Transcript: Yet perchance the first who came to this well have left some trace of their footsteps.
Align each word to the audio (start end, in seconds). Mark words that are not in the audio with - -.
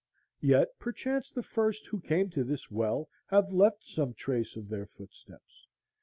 Yet 0.41 0.69
perchance 0.79 1.29
the 1.29 1.43
first 1.43 1.85
who 1.85 1.99
came 2.01 2.31
to 2.31 2.43
this 2.43 2.71
well 2.71 3.07
have 3.27 3.53
left 3.53 3.83
some 3.85 4.15
trace 4.15 4.55
of 4.55 4.67
their 4.69 4.87
footsteps. 4.87 5.67